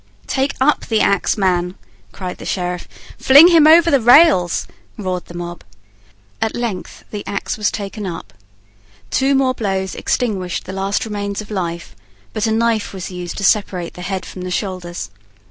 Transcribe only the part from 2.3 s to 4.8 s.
the sheriff. "Fling him over the rails,"